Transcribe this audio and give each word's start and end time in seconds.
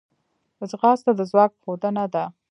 ځغاسته 0.69 1.11
د 1.15 1.21
ځواک 1.31 1.51
ښودنه 1.61 2.05
ده 2.13 2.23